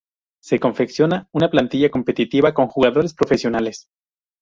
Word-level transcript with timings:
Se 0.41 0.59
confecciona 0.59 1.29
una 1.31 1.51
plantilla 1.51 1.91
competitiva 1.91 2.55
con 2.55 2.65
jugadores 2.69 3.13
profesionales. 3.13 3.85